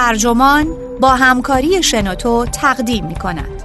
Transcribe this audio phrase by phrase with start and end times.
[0.00, 0.66] ترجمان
[1.00, 3.62] با همکاری شنوتو تقدیم می کند.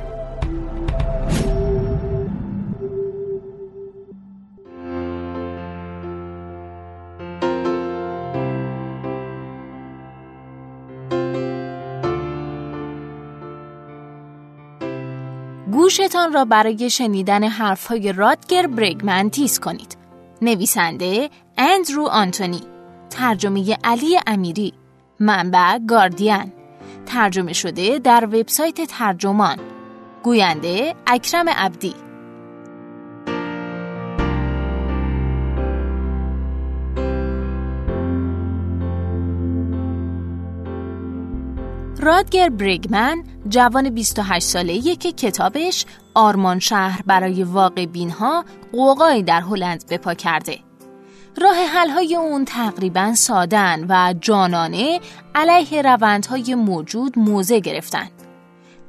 [15.72, 19.98] گوشتان را برای شنیدن حرفهای رادگر برگمن تیز کنید.
[20.42, 22.62] نویسنده اندرو آنتونی
[23.10, 24.74] ترجمه علی امیری
[25.20, 26.54] منبع گاردین.
[27.06, 29.58] ترجمه شده در وبسایت ترجمان.
[30.24, 31.94] گوینده اکرم عبدی.
[42.06, 49.84] رادگر بریگمن جوان 28 ساله که کتابش آرمان شهر برای واقع بینها قوقایی در هلند
[49.90, 50.60] بپا کرده.
[51.42, 55.00] راه حلهای اون تقریبا سادن و جانانه
[55.36, 58.08] علیه روندهای موجود موزه گرفتن.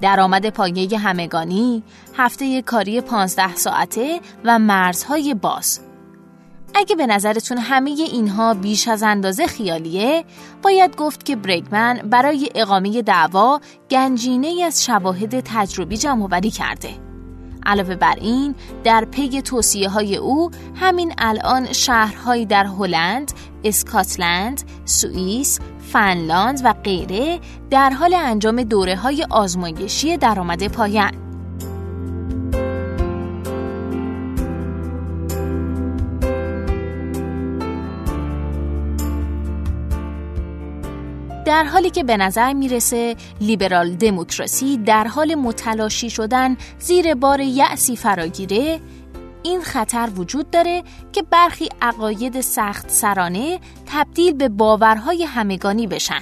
[0.01, 1.83] درآمد پایه همگانی،
[2.15, 5.81] هفته کاری 15 ساعته و مرزهای باز.
[6.75, 10.25] اگه به نظرتون همه اینها بیش از اندازه خیالیه
[10.63, 17.06] باید گفت که برگمن برای اقامه دعوا گنجینه از شواهد تجربی جمع کرده
[17.67, 23.33] علاوه بر این در پی توصیه های او همین الان شهرهایی در هلند،
[23.65, 25.61] اسکاتلند، سوئیس،
[25.93, 31.26] فنلاند و غیره در حال انجام دوره های آزمایشی درآمد پایان.
[41.57, 47.97] در حالی که به نظر می‌رسه لیبرال دموکراسی در حال متلاشی شدن زیر بار یأسی
[47.97, 48.81] فراگیره
[49.43, 56.21] این خطر وجود داره که برخی عقاید سخت سرانه تبدیل به باورهای همگانی بشن.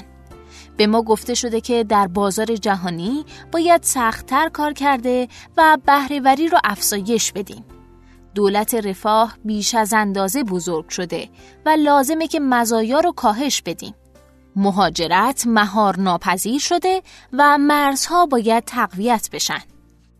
[0.76, 6.58] به ما گفته شده که در بازار جهانی باید سختتر کار کرده و بهرهوری رو
[6.64, 7.64] افزایش بدیم.
[8.34, 11.28] دولت رفاه بیش از اندازه بزرگ شده
[11.66, 13.94] و لازمه که مزایا رو کاهش بدیم.
[14.56, 19.62] مهاجرت مهار ناپذیر شده و مرزها باید تقویت بشن.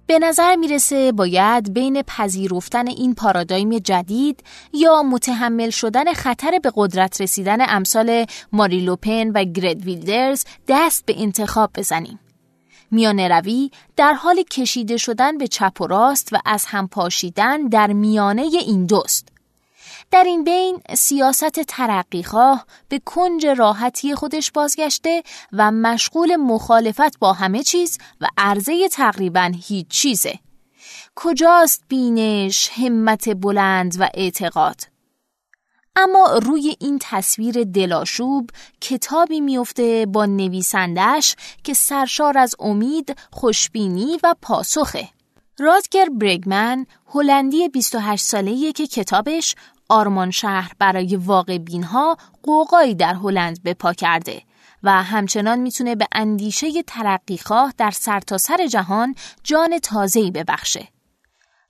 [0.07, 7.21] به نظر می‌رسه باید بین پذیرفتن این پارادایم جدید یا متحمل شدن خطر به قدرت
[7.21, 12.21] رسیدن امثال ماری لوپن و گرد ویلدرز دست به انتخاب بزنیم.
[12.91, 17.93] میانه روی در حال کشیده شدن به چپ و راست و از هم پاشیدن در
[17.93, 19.34] میانه این دوست.
[20.15, 27.63] در این بین سیاست ترقیخواه به کنج راحتی خودش بازگشته و مشغول مخالفت با همه
[27.63, 30.39] چیز و عرضه تقریبا هیچ چیزه.
[31.15, 34.81] کجاست بینش، همت بلند و اعتقاد؟
[35.97, 44.35] اما روی این تصویر دلاشوب کتابی میفته با نویسندش که سرشار از امید، خوشبینی و
[44.43, 45.09] پاسخه.
[45.59, 49.55] رادگر برگمن هلندی 28 ساله‌ایه که کتابش
[49.95, 54.43] آرمان شهر برای واقع بینها قوقایی در هلند به پا کرده
[54.83, 60.89] و همچنان می‌تونه به اندیشه ترقیخواه در سرتاسر سر جهان جان تازه‌ای ببخشه.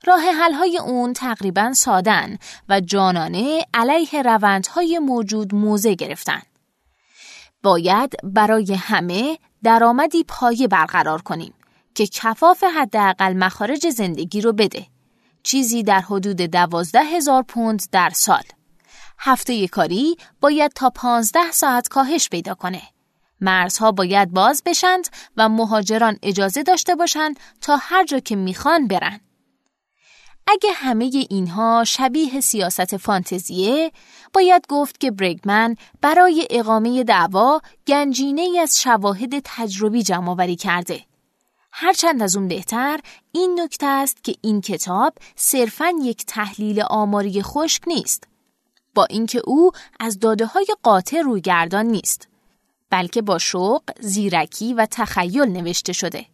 [0.05, 2.37] راه حل‌های اون تقریبا سادن
[2.69, 6.41] و جانانه علیه روندهای موجود موزه گرفتن.
[7.63, 11.53] باید برای همه درآمدی پایه برقرار کنیم
[11.95, 14.94] که کفاف حداقل مخارج زندگی رو بده.
[15.45, 18.43] چیزی در حدود دوازده هزار پوند در سال.
[19.19, 22.81] هفته کاری باید تا پانزده ساعت کاهش پیدا کنه.
[23.41, 25.07] مرزها باید باز بشند
[25.37, 29.19] و مهاجران اجازه داشته باشند تا هر جا که می‌خوان برن.
[30.47, 33.91] اگه همه اینها شبیه سیاست فانتزیه،
[34.33, 41.01] باید گفت که برگمن برای اقامه دعوا گنجینه از شواهد تجربی جمع کرده.
[41.77, 42.99] هرچند از اون بهتر
[43.31, 48.27] این نکته است که این کتاب صرفا یک تحلیل آماری خشک نیست
[48.93, 52.27] با اینکه او از داده های قاطع رویگردان نیست
[52.89, 56.25] بلکه با شوق، زیرکی و تخیل نوشته شده.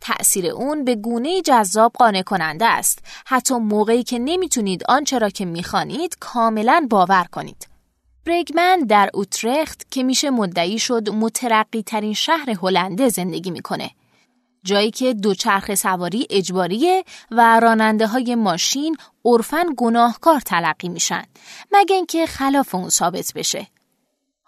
[0.00, 2.98] تأثیر اون به گونه جذاب قانع کننده است.
[3.26, 7.68] حتی موقعی که نمی‌تونید آنچه را که می‌خوانید کاملا باور کنید.
[8.26, 13.90] برگمن در اوترخت که میشه مدعی شد مترقی ترین شهر هلنده زندگی می‌کنه.
[14.64, 21.24] جایی که دوچرخه سواری اجباریه و راننده های ماشین عرفن گناهکار تلقی میشن
[21.72, 23.66] مگه اینکه خلاف اون ثابت بشه.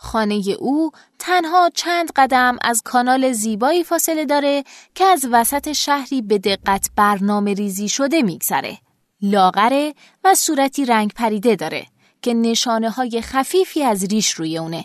[0.03, 4.65] خانه او تنها چند قدم از کانال زیبایی فاصله داره
[4.95, 8.79] که از وسط شهری به دقت برنامه ریزی شده میگذره.
[9.23, 11.87] لاغره و صورتی رنگ پریده داره
[12.23, 14.85] که نشانه های خفیفی از ریش روی اونه.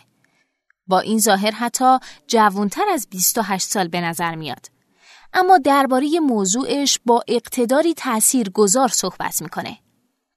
[0.87, 4.74] با این ظاهر حتی جوانتر از 28 سال به نظر میاد.
[5.37, 9.77] اما درباره موضوعش با اقتداری تأثیر گذار صحبت می‌کنه.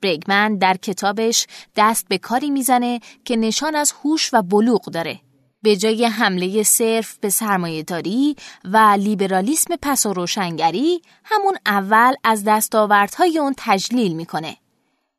[0.02, 1.46] برگمن در کتابش
[1.76, 5.20] دست به کاری می‌زنه که نشان از هوش و بلوغ داره.
[5.62, 13.38] به جای حمله صرف به سرمایهداری و لیبرالیسم پس و روشنگری همون اول از دستاوردهای
[13.38, 14.56] اون تجلیل می‌کنه.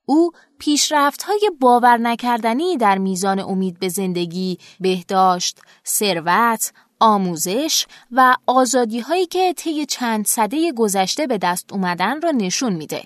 [0.05, 9.25] او پیشرفت‌های باور نکردنی در میزان امید به زندگی، بهداشت، ثروت، آموزش و آزادی هایی
[9.25, 13.03] که طی چند صده گذشته به دست اومدن را نشون میده.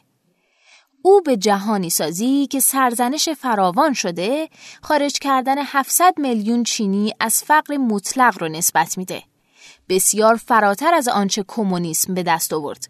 [1.01, 4.49] او به جهانی سازی که سرزنش فراوان شده
[4.81, 9.23] خارج کردن 700 میلیون چینی از فقر مطلق رو نسبت میده.
[9.89, 12.87] بسیار فراتر از آنچه کمونیسم به دست آورد.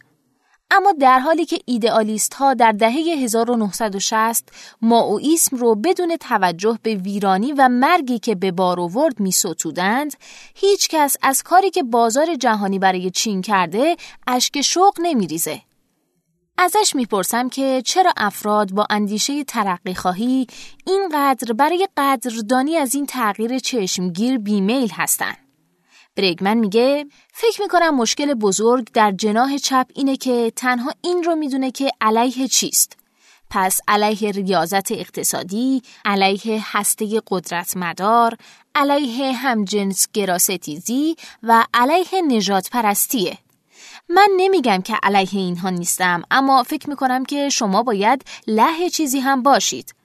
[0.76, 4.50] اما در حالی که ایدئالیست ها در دهه 1960
[4.82, 10.14] ماویسم رو بدون توجه به ویرانی و مرگی که به بار آورد می ستودند،
[10.56, 13.96] هیچ کس از کاری که بازار جهانی برای چین کرده
[14.28, 15.62] اشک شوق نمی ریزه.
[16.58, 20.48] ازش می‌پرسم که چرا افراد با اندیشه ترقی خواهی
[20.88, 25.43] اینقدر برای قدردانی از این تغییر چشمگیر بیمیل هستند.
[26.16, 31.72] برگمن میگه فکر می‌کنم مشکل بزرگ در جناح چپ اینه که تنها این رو می‌دونه
[31.72, 32.98] که علیه چیست.
[33.50, 38.38] پس علیه ریاضت اقتصادی، علیه هسته قدرت مدار،
[38.76, 43.38] علیه همجنس گراستیزی و علیه نجات پرستیه.
[44.10, 49.44] من نمیگم که علیه اینها نیستم اما فکر می‌کنم که شما باید له چیزی هم
[49.44, 49.96] باشید.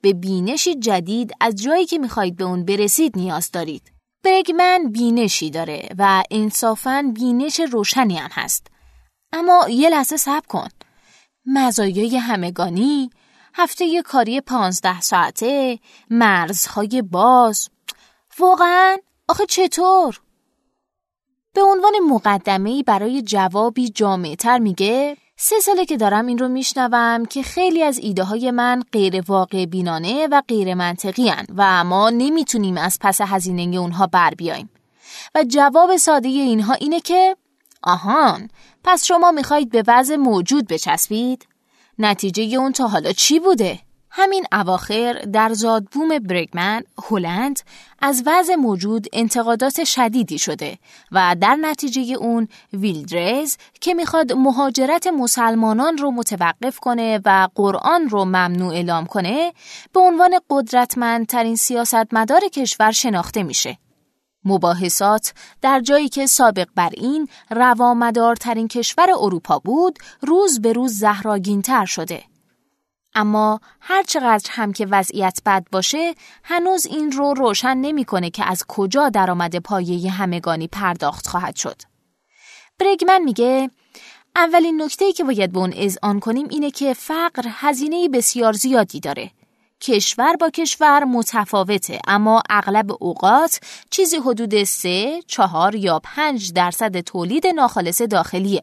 [0.00, 3.95] به بینشی جدید از جایی که می‌خواهید به اون برسید نیاز دارید.
[4.26, 8.66] برگمن بینشی داره و انصافا بینش روشنی هم هست.
[9.32, 10.68] اما یه لحظه صبر کن.
[11.46, 13.10] مزایای همگانی،
[13.54, 15.78] هفته کاری پانزده ساعته،
[16.10, 17.68] مرزهای باز.
[18.38, 18.96] واقعا؟
[19.28, 20.20] آخه چطور؟
[21.52, 27.42] به عنوان مقدمه‌ای برای جوابی جامعتر میگه سه ساله که دارم این رو میشنوم که
[27.42, 32.76] خیلی از ایده های من غیر واقع بینانه و غیر منطقی هن و ما نمی‌تونیم
[32.76, 34.70] از پس هزینه اونها بر بیایم.
[35.34, 37.36] و جواب ساده اینها اینه که
[37.82, 38.48] آهان
[38.84, 41.46] پس شما می‌خواهید به وضع موجود بچسبید؟
[41.98, 43.78] نتیجه اون تا حالا چی بوده؟
[44.18, 47.60] همین اواخر در زادبوم برگمن هلند
[47.98, 50.78] از وضع موجود انتقادات شدیدی شده
[51.12, 58.24] و در نتیجه اون ویلدرز که می‌خواد مهاجرت مسلمانان رو متوقف کنه و قرآن رو
[58.24, 59.52] ممنوع اعلام کنه
[59.92, 63.78] به عنوان قدرتمندترین سیاستمدار کشور شناخته میشه.
[64.44, 71.84] مباحثات در جایی که سابق بر این روامدارترین کشور اروپا بود روز به روز زهراگینتر
[71.84, 72.35] شده.
[73.16, 76.14] اما هر چقدر هم که وضعیت بد باشه
[76.44, 81.82] هنوز این رو روشن نمی‌کنه که از کجا درآمد پایه همگانی پرداخت خواهد شد.
[82.78, 83.70] برگمن میگه
[84.36, 89.30] اولین نکته که باید به اون اذعان کنیم اینه که فقر هزینه بسیار زیادی داره.
[89.80, 93.60] کشور با کشور متفاوته اما اغلب اوقات
[93.90, 98.62] چیزی حدود 3, 4 یا 5 درصد تولید ناخالص داخلیه.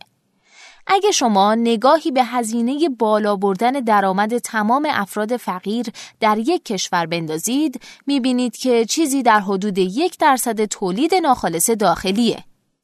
[0.88, 5.86] اگه شما نگاهی به هزینه بالا بردن درآمد تمام افراد فقیر
[6.20, 12.44] در یک کشور بندازید می‌بینید که چیزی در حدود یک درصد تولید ناخالص داخلیه.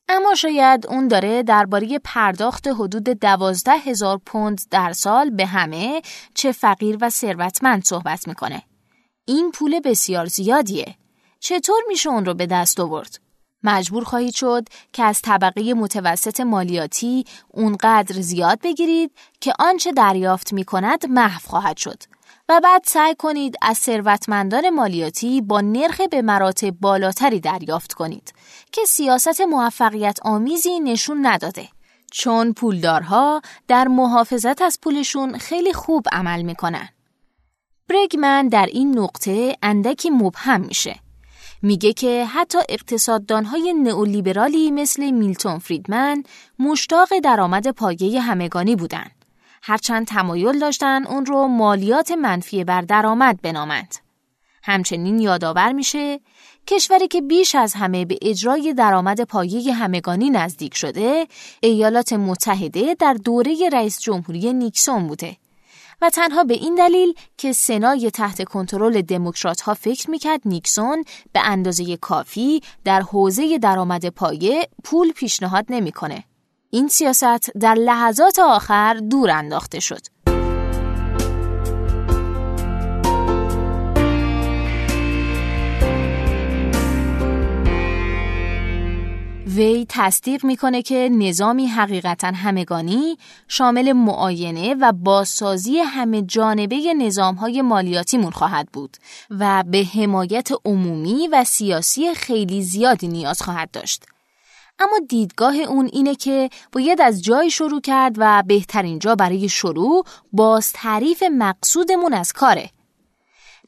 [0.10, 6.02] اما شاید اون داره درباره پرداخت حدود دوازده هزار پوند در سال به همه
[6.34, 8.64] چه فقیر و ثروتمند صحبت می‌کنه.
[9.26, 10.96] این پول بسیار زیادیه.
[11.40, 13.20] چطور میشه اون رو به دست آورد؟
[13.64, 19.12] مجبور خواهید شد که از طبقه متوسط مالیاتی اونقدر زیاد بگیرید
[19.42, 22.04] که آنچه دریافت می کند محو خواهد شد.
[22.50, 28.34] و بعد سعی کنید از ثروتمندان مالیاتی با نرخ به مراتب بالاتری دریافت کنید
[28.72, 31.68] که سیاست موفقیت آمیزی نشون نداده.
[32.12, 36.90] چون پولدارها در محافظت از پولشون خیلی خوب عمل می‌کنن.
[37.90, 40.96] برگمن در این نقطه اندکی مبهم میشه.
[41.62, 46.24] میگه که حتی اقتصاددانهای نئولیبرالی مثل میلتون فریدمن
[46.60, 49.26] مشتاق درآمد پایه همگانی بودند.
[49.62, 53.96] هرچند تمایل داشتن اون رو مالیات منفی بر درآمد بنامند.
[54.64, 56.20] همچنین یادآور میشه
[56.68, 61.28] کشوری که بیش از همه به اجرای درآمد پایه همگانی نزدیک شده
[61.62, 65.38] ایالات متحده در دوره رئیس جمهوری نیکسون بوده
[66.02, 71.04] و تنها به این دلیل که سنای تحت کنترل دموکرات ها فکر می‌کرد نیکسون
[71.34, 76.24] به اندازه کافی در حوزه درآمد پایه پول پیشنهاد نمی‌کنه.
[76.70, 80.02] این سیاست در لحظات آخر دور انداخته شد.
[89.60, 97.62] وی تصدیق می‌کنه که نظامی حقیقتا همگانی شامل معاینه و بازسازی همه جانبه نظام های
[97.62, 98.98] مالیاتیمون خواهد بود
[99.30, 104.04] و به حمایت عمومی و سیاسی خیلی زیادی نیاز خواهد داشت.
[104.80, 110.06] اما دیدگاه اون اینه که باید از جای شروع کرد و بهترین جا برای شروع
[110.34, 112.70] باز تعریف مقصودمون از کاره.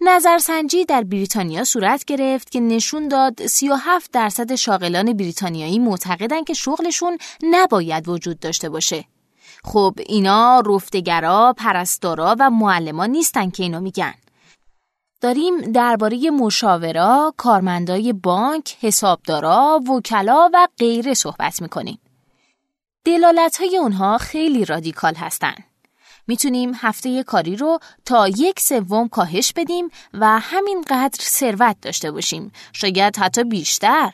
[0.04, 7.18] نظرسنجی در بریتانیا صورت گرفت که نشون داد 37 درصد شاغلان بریتانیایی معتقدند که شغلشون
[7.44, 9.06] نباید وجود داشته باشه.
[9.64, 14.14] خب اینا رفتگرا، پرستارا و معلمان نیستن که اینو میگن.
[15.22, 22.00] داریم درباره مشاورا، کارمندای بانک، حسابدارا، وکلا و غیره صحبت می‌کنیم.
[23.06, 25.71] دلالت های اونها خیلی رادیکال هستند.
[26.32, 32.52] می‌تونیم هفته کاری رو تا یک سوم کاهش بدیم و همینقدر ثروت داشته باشیم.
[32.74, 34.12] شاید حتی بیشتر.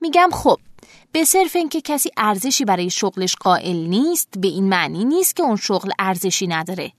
[0.00, 0.58] میگم خب
[1.12, 5.56] به صرف اینکه کسی ارزشی برای شغلش قائل نیست به این معنی نیست که اون
[5.56, 6.92] شغل ارزشی نداره.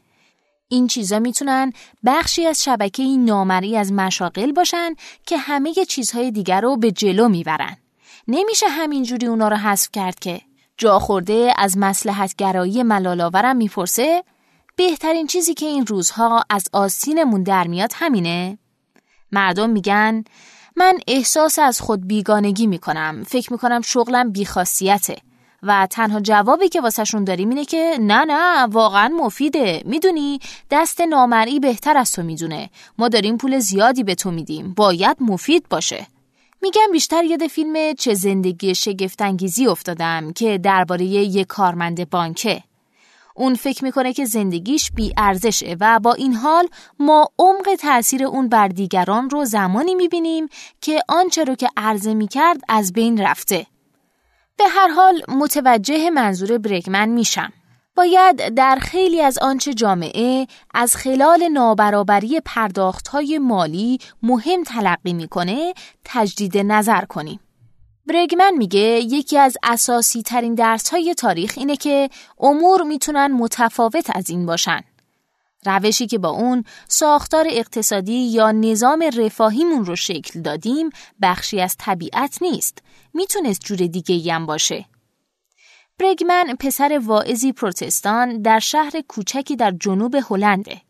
[0.68, 1.74] این چیزا می‌تونن
[2.06, 7.78] بخشی از شبکه نامری از مشاغل باشن که همه چیزهای دیگر رو به جلو می‌برن.
[8.28, 10.42] نمیشه همینجوری اونا رو حذف کرد که
[10.78, 14.24] جا خورده از مسلحت گرایی ملالاورم می‌پرسه
[14.76, 18.58] بهترین چیزی که این روزها از آسینمون در میاد همینه؟
[19.32, 20.24] مردم میگن
[20.76, 25.18] من احساس از خود بیگانگی می‌کنم فکر می‌کنم شغلم بیخاصیته
[25.64, 29.84] و تنها جوابی که واسهشون داریم اینه که نه نه واقعا مفیده.
[29.86, 30.40] می‌دونی
[30.72, 32.70] دست نامرئی بهتر از تو می‌دونه.
[32.98, 34.74] ما داریم پول زیادی به تو میدیم.
[34.74, 36.08] باید مفید باشه.
[36.62, 42.64] میگم بیشتر یاد فیلم چه زندگی شگفتانگیزی افتادم که درباره یک کارمند بانکه.
[43.36, 46.68] اون فکر می‌کنه که زندگیش بی ارزشه و با این حال
[47.00, 50.48] ما عمق تاثیر اون بر دیگران رو زمانی می‌بینیم
[50.82, 53.66] که آنچه رو که عرضه می‌کرد از بین رفته.
[54.58, 57.54] به هر حال متوجه منظور برگمن میشم.
[57.96, 65.74] باید در خیلی از آنچه جامعه از خلال نابرابری پرداختهای مالی مهم تلقی می‌کنه
[66.06, 67.40] تجدید نظر کنیم.
[68.06, 74.30] برگمن میگه یکی از اساسی ترین درس های تاریخ اینه که امور می‌تونن متفاوت از
[74.30, 74.82] این باشن.
[75.66, 80.90] روشی که با اون ساختار اقتصادی یا نظام رفاهیمون رو شکل دادیم
[81.22, 82.78] بخشی از طبیعت نیست.
[83.14, 84.86] می‌تونست جور دیگه هم باشه.
[86.00, 90.82] برگمن پسر واعظی پروتستان در شهر کوچکی در جنوب هلنده.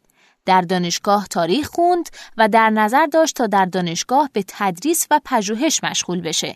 [0.46, 5.84] در دانشگاه تاریخ خوند و در نظر داشت تا در دانشگاه به تدریس و پژوهش
[5.84, 6.56] مشغول بشه.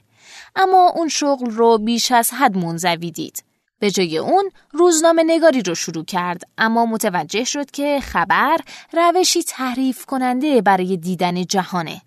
[0.56, 3.44] اما اون شغل رو بیش از حد منزوی دید.
[3.80, 8.58] به جای اون روزنامه نگاری رو شروع کرد اما متوجه شد که خبر
[8.94, 12.02] روشی تحریف کننده برای دیدن جهانه.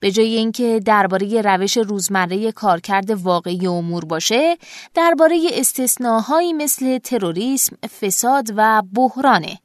[0.00, 4.56] به جای اینکه درباره روش روزمره کارکرد واقعی امور باشه،
[4.94, 9.58] درباره استثناهایی مثل تروریسم، فساد و بحرانه.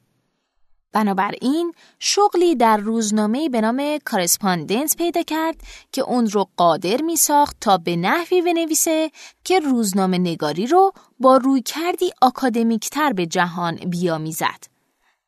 [0.93, 5.55] بنابراین شغلی در روزنامه به نام کارسپاندنس پیدا کرد
[5.91, 9.11] که اون رو قادر می ساخت تا به نحوی بنویسه
[9.43, 14.63] که روزنامه نگاری رو با روی کردی اکادمیکتر به جهان بیامیزد.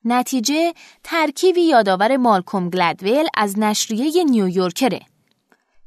[0.06, 5.00] نتیجه ترکیبی یادآور مالکوم گلدول از نشریه نیویورکره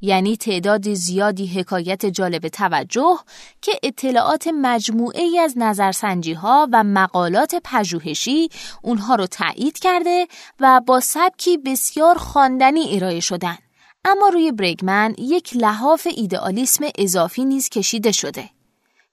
[0.00, 3.18] یعنی تعداد زیادی حکایت جالب توجه
[3.62, 8.48] که اطلاعات مجموعه ای از نظرسنجی ها و مقالات پژوهشی
[8.82, 10.26] اونها رو تایید کرده
[10.60, 13.58] و با سبکی بسیار خواندنی ارائه شدن.
[14.04, 18.55] اما روی برگمن یک لحاف ایدئالیسم اضافی نیز کشیده شده.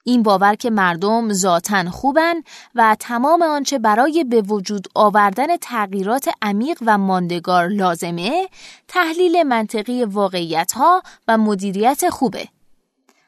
[0.04, 2.34] این باور که مردم ذاتن خوبن
[2.76, 8.48] و تمام آنچه برای به وجود آوردن تغییرات عمیق و ماندگار لازمه
[8.88, 12.48] تحلیل منطقی واقعیت ها و مدیریت خوبه.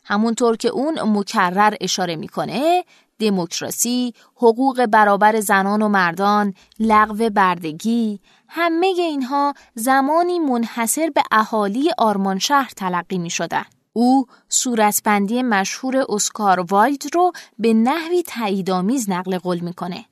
[0.04, 2.84] همونطور که اون مکرر اشاره می‌کنه
[3.20, 12.40] دموکراسی، حقوق برابر زنان و مردان، لغو بردگی، همه اینها زمانی منحصر به اهالی آرمان
[12.40, 13.66] شهر تلقی می شدن.
[13.98, 20.06] او صورتبندی مشهور اسکار وایلد رو به نحوی تاییدآمیز نقل قول می‌کنه.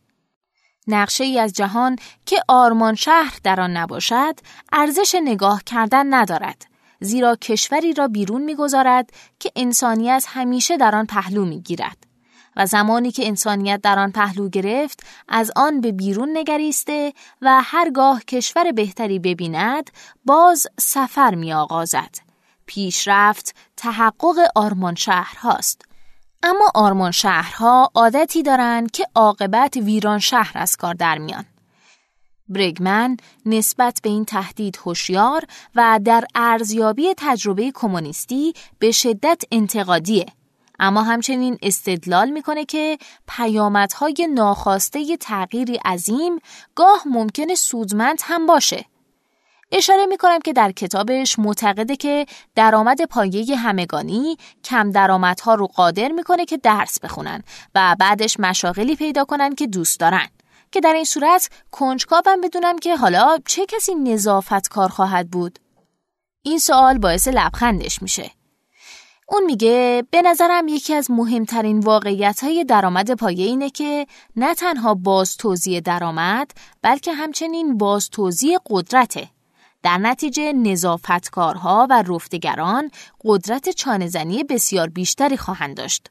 [0.87, 4.35] نقشه ای از جهان که آرمان شهر در آن نباشد
[4.71, 6.65] ارزش نگاه کردن ندارد
[6.99, 9.09] زیرا کشوری را بیرون می‌گذارد
[9.39, 11.97] که انسانیت همیشه در آن پهلو می‌گیرد
[12.55, 18.23] و زمانی که انسانیت در آن پهلو گرفت از آن به بیرون نگریسته و هرگاه
[18.23, 19.89] کشور بهتری ببیند
[20.25, 22.32] باز سفر می آغازد.
[22.65, 25.81] پیشرفت تحقق آرمان شهرهاست.
[26.43, 31.45] اما آرمان شهرها عادتی دارند که عاقبت ویران شهر از کار در میان.
[32.49, 40.25] برگمن نسبت به این تهدید هوشیار و در ارزیابی تجربه کمونیستی به شدت انتقادیه.
[40.79, 46.39] اما همچنین استدلال می‌کنه که پیامدهای ناخواسته تغییری عظیم
[46.75, 48.85] گاه ممکنه سودمند هم باشه.
[49.75, 52.25] اشاره می کنم که در کتابش معتقده که
[52.55, 57.43] درآمد پایه همگانی کم درآمدها رو قادر می‌کنه که درس بخونن
[57.75, 60.27] و بعدش مشاغلی پیدا کنن که دوست دارن.
[60.71, 65.59] که در این صورت کنجکاوم بدونم که حالا چه کسی نظافت کار خواهد بود.
[66.41, 68.31] این سوال باعث لبخندش میشه.
[69.29, 74.93] اون میگه به نظرم یکی از مهمترین واقعیت های درآمد پایه اینه که نه تنها
[74.93, 76.51] باز توزیع درآمد
[76.81, 79.32] بلکه همچنین باز توزیع قدرته.
[79.83, 82.91] در نتیجه نظافتکارها و رفتگران
[83.23, 86.09] قدرت چانهزنی بسیار بیشتری خواهند داشت.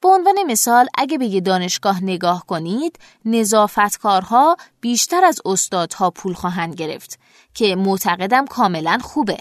[0.00, 6.74] به عنوان مثال اگه به یه دانشگاه نگاه کنید نظافتکارها بیشتر از استادها پول خواهند
[6.74, 7.18] گرفت
[7.54, 9.38] که معتقدم کاملا خوبه.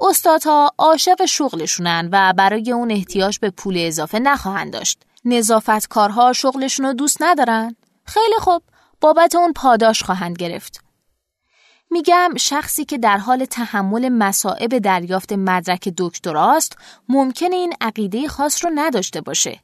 [0.00, 5.02] استادها عاشق شغلشونن و برای اون احتیاج به پول اضافه نخواهند داشت.
[5.24, 8.62] نظافتکارها شغلشون رو دوست ندارن؟ خیلی خوب
[9.00, 10.85] بابت اون پاداش خواهند گرفت.
[11.90, 16.76] میگم شخصی که در حال تحمل مسائب دریافت مدرک دکتراست
[17.08, 19.60] ممکنه این عقیده خاص رو نداشته باشه.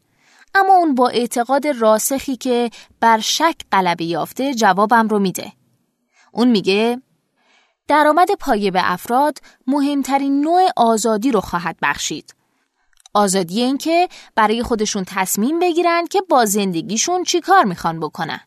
[0.54, 5.52] اما اون با اعتقاد راسخی که بر شک غلبه یافته جوابم رو میده.
[6.32, 7.02] اون میگه
[7.88, 12.34] درآمد پایه به افراد مهمترین نوع آزادی رو خواهد بخشید.
[13.14, 18.40] آزادی این که برای خودشون تصمیم بگیرن که با زندگیشون چی کار می‌خوان بکنن.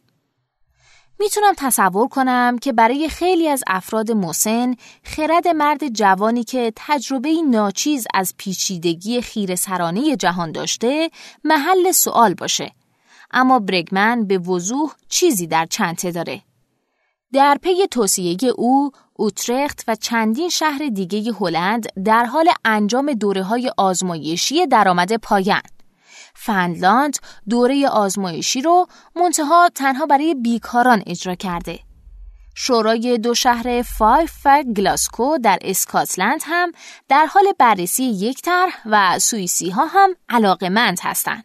[1.19, 8.07] می‌تونم تصور کنم که برای خیلی از افراد مسن خرد مرد جوانی که تجربه ناچیز
[8.13, 11.09] از پیچیدگی خیر سرانه جهان داشته
[11.43, 12.71] محل سوال باشه.
[13.31, 16.41] اما برگمان به وضوح چیزی در چنته داره.
[17.33, 23.71] در پی توصیه او، اوترخت و چندین شهر دیگه هلند در حال انجام دوره های
[23.77, 25.61] آزمایشی درآمد پایه‌ان.
[26.35, 27.17] فنلاند
[27.49, 31.79] دوره آزمایشی رو منتها تنها برای بیکاران اجرا کرده.
[32.55, 36.71] شورای دو شهر فایف و گلاسکو در اسکاتلند هم
[37.09, 41.43] در حال بررسی یک طرح و سوئیسی ها هم علاقمند هستند.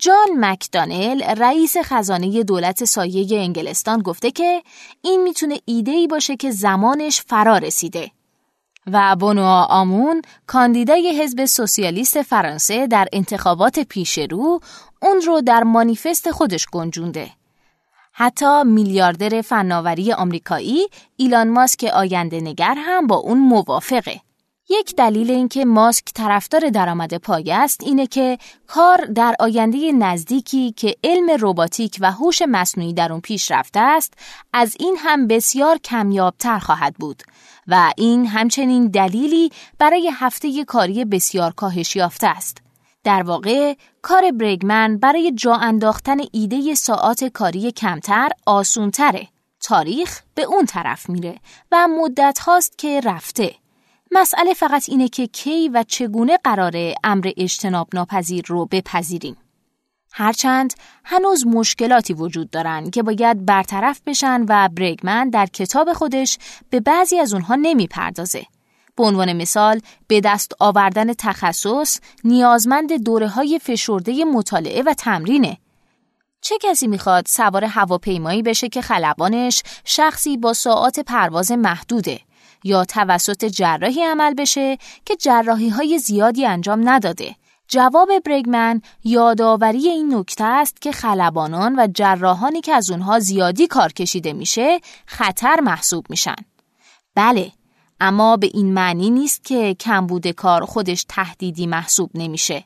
[0.00, 4.62] جان مکدانل رئیس خزانه دولت سایه انگلستان گفته که
[5.02, 8.10] این می‌تونه ایده ای باشه که زمانش فرا رسیده.
[8.92, 14.60] و بونوا آمون کاندیدای حزب سوسیالیست فرانسه در انتخابات پیش رو
[15.02, 17.30] اون رو در مانیفست خودش گنجونده.
[18.12, 24.20] حتی میلیاردر فناوری آمریکایی ایلان ماسک آینده نگر هم با اون موافقه.
[24.70, 30.96] یک دلیل اینکه ماسک طرفدار درآمد پایه است اینه که کار در آینده نزدیکی که
[31.04, 34.14] علم رباتیک و هوش مصنوعی در اون پیش رفته است
[34.52, 37.22] از این هم بسیار کمیابتر خواهد بود
[37.68, 42.62] و این همچنین دلیلی برای هفته کاری بسیار کاهش یافته است.
[43.04, 49.28] در واقع کار برگمن برای جا انداختن ایده ساعات کاری کمتر آسونتره.
[49.60, 51.40] تاریخ به اون طرف میره
[51.72, 53.54] و مدت هاست که رفته.
[54.10, 59.36] مسئله فقط اینه که کی و چگونه قراره امر اجتناب ناپذیر رو بپذیریم.
[60.12, 66.38] هرچند هنوز مشکلاتی وجود دارن که باید برطرف بشن و برگمن در کتاب خودش
[66.70, 68.46] به بعضی از اونها نمی‌پردازه.
[68.96, 75.58] به عنوان مثال به دست آوردن تخصص نیازمند دوره های فشرده مطالعه و تمرینه.
[76.40, 82.20] چه کسی می‌خواد سوار هواپیمایی بشه که خلبانش شخصی با ساعات پرواز محدوده
[82.64, 87.36] یا توسط جراحی عمل بشه که جراحی های زیادی انجام نداده
[87.68, 93.92] جواب برگمن یادآوری این نکته است که خلبانان و جراحانی که از اونها زیادی کار
[93.92, 96.36] کشیده میشه خطر محسوب میشن.
[97.14, 97.52] بله،
[98.00, 102.64] اما به این معنی نیست که کمبود کار خودش تهدیدی محسوب نمیشه.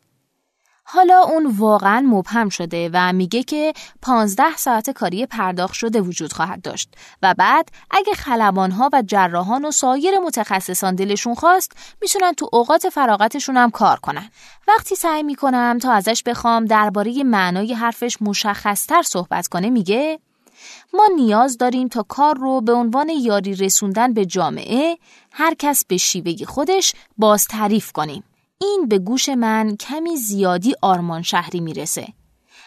[0.95, 6.63] حالا اون واقعا مبهم شده و میگه که 15 ساعت کاری پرداخت شده وجود خواهد
[6.63, 6.89] داشت.
[7.23, 13.57] و بعد اگه خلبانها و جراحان و سایر متخصصان دلشون خواست می‌تونن تو اوقات فراغتشون
[13.57, 14.31] هم کار کنن.
[14.69, 20.19] وقتی سعی می‌کنم تا ازش بخوام درباره معنای حرفش مشخصتر صحبت کنه میگه
[20.95, 24.99] ما نیاز داریم تا کار رو به عنوان یاری رسوندن به جامعه
[25.33, 28.25] هر کس به شیوه خودش باز تعریف کنیم.
[28.63, 32.07] این به گوش من کمی زیادی آرمان شهری می‌رسه.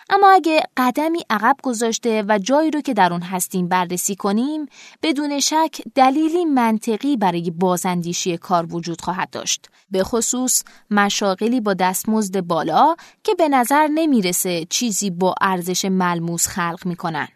[0.10, 4.66] اما اگه قدمی عقب گذاشته و جایی رو که در اون هستیم بررسی کنیم
[5.04, 12.42] بدون شک دلیلی منطقی برای بازاندیشی کار وجود خواهد داشت به خصوص مشاغلی با دستمزد
[12.42, 17.28] بالا که به نظر نمی‌رسه چیزی با ارزش ملموس خلق می‌کنن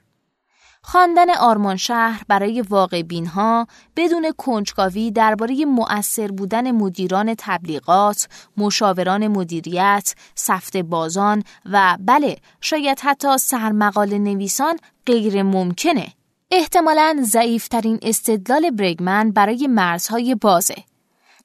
[0.81, 3.03] خواندن آرمان شهر برای واقع
[3.35, 12.99] ها بدون کنجکاوی درباره مؤثر بودن مدیران تبلیغات، مشاوران مدیریت، سفت بازان و بله شاید
[12.99, 16.07] حتی سرمقال نویسان غیر ممکنه.
[16.51, 20.75] احتمالاً ضعیفترین استدلال برگمن برای مرزهای بازه.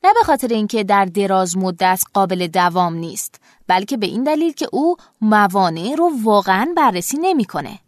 [0.04, 4.68] نه به خاطر اینکه در دراز مدت قابل دوام نیست بلکه به این دلیل که
[4.72, 7.78] او موانع رو واقعا بررسی نمی‌کنه.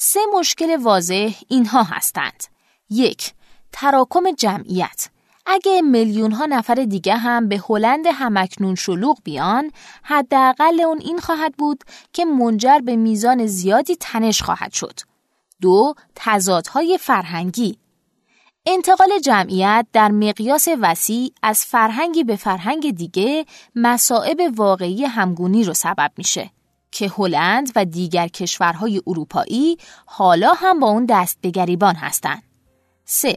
[0.00, 2.44] سه مشکل واضح اینها هستند.
[2.90, 3.32] یک،
[3.72, 5.08] تراکم جمعیت.
[5.46, 9.70] اگه میلیون ها نفر دیگه هم به هلند همکنون شلوغ بیان،
[10.02, 15.00] حداقل اون این خواهد بود که منجر به میزان زیادی تنش خواهد شد.
[15.60, 17.78] دو، تضادهای فرهنگی.
[18.66, 26.10] انتقال جمعیت در مقیاس وسیع از فرهنگی به فرهنگ دیگه مصائب واقعی همگونی رو سبب
[26.16, 26.50] میشه.
[26.90, 32.42] که هلند و دیگر کشورهای اروپایی حالا هم با اون دست به گریبان هستند.
[33.04, 33.36] 3.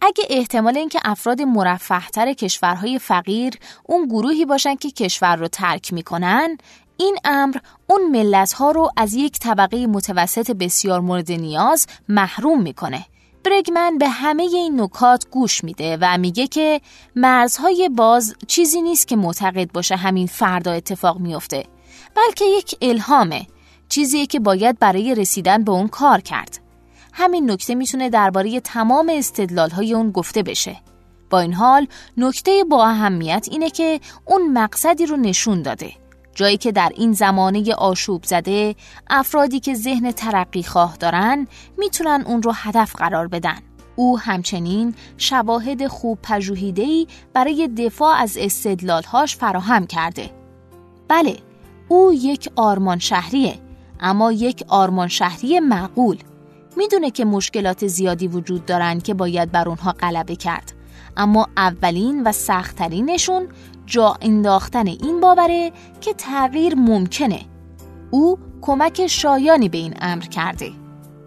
[0.00, 6.58] اگه احتمال اینکه افراد مرفهتر کشورهای فقیر اون گروهی باشن که کشور رو ترک می‌کنن
[6.96, 13.06] این امر اون ملت ها رو از یک طبقه متوسط بسیار مورد نیاز محروم می‌کنه
[13.44, 16.80] برگمن به همه این نکات گوش میده و میگه که
[17.16, 21.64] مرزهای باز چیزی نیست که معتقد باشه همین فردا اتفاق میفته
[22.16, 23.46] بلکه یک الهامه
[23.88, 26.60] چیزیه که باید برای رسیدن به اون کار کرد.
[27.12, 30.76] همین نکته می‌تونه درباره تمام استدلال های اون گفته بشه.
[31.30, 35.92] با این حال نکته با اهمیت اینه که اون مقصدی رو نشون داده.
[36.34, 38.74] جایی که در این زمانه آشوب زده
[39.10, 41.46] افرادی که ذهن ترقی خواه دارن
[41.78, 43.58] می‌تونن اون رو هدف قرار بدن.
[43.96, 50.30] او همچنین شواهد خوب پژوهیده‌ای برای دفاع از استدلالهاش فراهم کرده.
[51.08, 51.36] بله
[51.88, 53.54] او یک آرمان شهریه
[54.00, 56.18] اما یک آرمان شهری معقول.
[56.76, 60.72] می‌دونه که مشکلات زیادی وجود دارن که باید بر اونها غلبه کرد.
[61.16, 63.48] اما اولین و سختترینشون
[63.86, 67.40] جا انداختن این باوره که تغییر ممکنه.
[68.10, 70.70] او کمک شایانی به این امر کرده.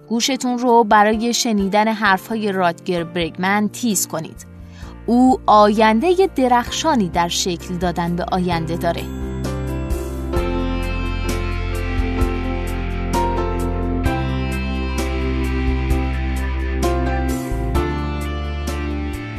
[0.10, 4.46] گوشتون رو برای شنیدن حرفهای رادگر برگمن تیز کنید.
[5.06, 9.31] او آینده درخشانی در شکل دادن به آینده داره.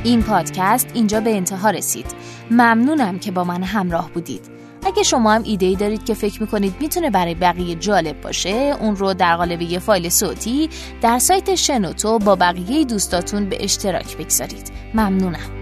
[0.04, 2.06] این پادکست اینجا به انتها رسید.
[2.50, 4.40] ممنونم که با من همراه بودید.
[4.86, 8.96] اگه شما هم ایده ای دارید که فکر می‌کنید می‌تونه برای بقیه جالب باشه اون
[8.96, 14.72] رو در قالب یه فایل صوتی در سایت شنوتو با بقیه دوستاتون به اشتراک بگذارید.
[14.94, 15.61] ممنونم.